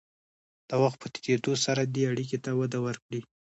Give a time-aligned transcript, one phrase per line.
[0.69, 3.21] د وخت په تېرېدو سره دې اړیکو ته وده ورکړئ.